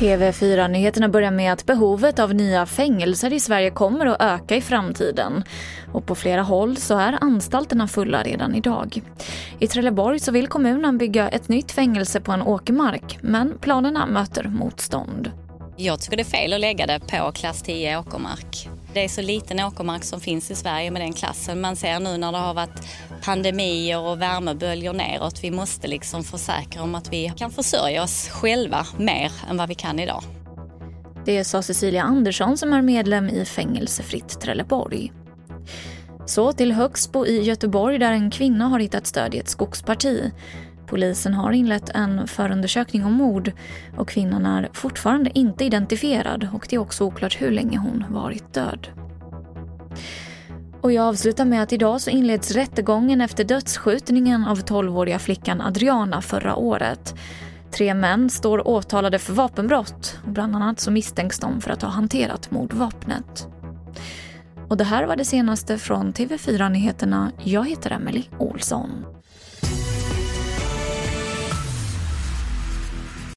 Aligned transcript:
TV4-nyheterna 0.00 1.08
börjar 1.08 1.30
med 1.30 1.52
att 1.52 1.66
behovet 1.66 2.18
av 2.18 2.34
nya 2.34 2.66
fängelser 2.66 3.32
i 3.32 3.40
Sverige 3.40 3.70
kommer 3.70 4.06
att 4.06 4.22
öka 4.22 4.56
i 4.56 4.60
framtiden. 4.60 5.44
Och 5.92 6.06
på 6.06 6.14
flera 6.14 6.42
håll 6.42 6.76
så 6.76 6.98
är 6.98 7.18
anstalterna 7.20 7.88
fulla 7.88 8.22
redan 8.22 8.54
idag. 8.54 9.02
I 9.58 9.66
Trelleborg 9.66 10.20
så 10.20 10.32
vill 10.32 10.48
kommunen 10.48 10.98
bygga 10.98 11.28
ett 11.28 11.48
nytt 11.48 11.72
fängelse 11.72 12.20
på 12.20 12.32
en 12.32 12.42
åkermark, 12.42 13.18
men 13.20 13.58
planerna 13.58 14.06
möter 14.06 14.44
motstånd. 14.44 15.32
Jag 15.76 16.00
tycker 16.00 16.16
det 16.16 16.22
är 16.22 16.24
fel 16.24 16.52
att 16.52 16.60
lägga 16.60 16.86
det 16.86 17.00
på 17.00 17.32
klass 17.32 17.62
10 17.62 17.98
åkermark. 17.98 18.68
Det 18.94 19.04
är 19.04 19.08
så 19.08 19.22
liten 19.22 19.60
åkermark 19.60 20.04
som 20.04 20.20
finns 20.20 20.50
i 20.50 20.54
Sverige 20.54 20.90
med 20.90 21.02
den 21.02 21.12
klassen. 21.12 21.60
Man 21.60 21.76
ser 21.76 22.00
nu 22.00 22.16
när 22.16 22.32
det 22.32 22.38
har 22.38 22.54
varit 22.54 22.86
pandemier 23.22 23.98
och 23.98 24.22
värmeböljor 24.22 24.92
neråt. 24.92 25.44
Vi 25.44 25.50
måste 25.50 25.88
liksom 25.88 26.24
försäkra 26.24 26.82
om 26.82 26.94
att 26.94 27.12
vi 27.12 27.32
kan 27.36 27.50
försörja 27.50 28.02
oss 28.02 28.28
själva 28.28 28.86
mer 28.98 29.32
än 29.50 29.56
vad 29.56 29.68
vi 29.68 29.74
kan 29.74 29.98
idag. 29.98 30.22
Det 31.24 31.44
sa 31.44 31.62
Cecilia 31.62 32.02
Andersson 32.02 32.56
som 32.56 32.72
är 32.72 32.82
medlem 32.82 33.28
i 33.28 33.44
Fängelsefritt 33.44 34.40
Trelleborg. 34.40 35.12
Så 36.26 36.52
till 36.52 36.72
Högsbo 36.72 37.26
i 37.26 37.42
Göteborg 37.42 37.98
där 37.98 38.12
en 38.12 38.30
kvinna 38.30 38.66
har 38.68 38.80
hittat 38.80 39.06
stöd 39.06 39.34
i 39.34 39.38
ett 39.38 39.48
skogsparti. 39.48 40.30
Polisen 40.90 41.34
har 41.34 41.52
inlett 41.52 41.88
en 41.88 42.26
förundersökning 42.26 43.04
om 43.04 43.12
mord 43.12 43.52
och 43.96 44.08
kvinnan 44.08 44.46
är 44.46 44.68
fortfarande 44.72 45.38
inte 45.38 45.64
identifierad 45.64 46.48
och 46.52 46.66
det 46.70 46.76
är 46.76 46.80
också 46.80 47.04
oklart 47.04 47.40
hur 47.40 47.50
länge 47.50 47.78
hon 47.78 48.04
varit 48.08 48.54
död. 48.54 48.88
Och 50.80 50.92
jag 50.92 51.06
avslutar 51.06 51.44
med 51.44 51.62
att 51.62 51.72
idag 51.72 52.00
så 52.00 52.10
inleds 52.10 52.50
rättegången 52.50 53.20
efter 53.20 53.44
dödsskjutningen 53.44 54.44
av 54.44 54.58
12-åriga 54.58 55.18
flickan 55.18 55.60
Adriana 55.60 56.22
förra 56.22 56.56
året. 56.56 57.14
Tre 57.72 57.94
män 57.94 58.30
står 58.30 58.68
åtalade 58.68 59.18
för 59.18 59.32
vapenbrott 59.32 60.18
och 60.24 60.32
bland 60.32 60.56
annat 60.56 60.80
så 60.80 60.90
misstänks 60.90 61.38
de 61.38 61.60
för 61.60 61.70
att 61.70 61.82
ha 61.82 61.88
hanterat 61.88 62.50
mordvapnet. 62.50 63.48
Och 64.68 64.76
det 64.76 64.84
här 64.84 65.06
var 65.06 65.16
det 65.16 65.24
senaste 65.24 65.78
från 65.78 66.12
TV4 66.12 66.68
Nyheterna. 66.68 67.32
Jag 67.44 67.68
heter 67.68 67.90
Emily 67.90 68.24
Olsson. 68.38 69.04